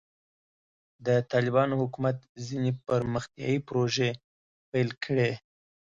د 1.05 1.07
طالبانو 1.31 1.73
حکومت 1.81 2.17
ځینې 2.47 2.71
پرمختیایي 2.85 3.59
پروژې 3.67 4.09
پیل 4.71 4.89
کړې. 5.03 5.31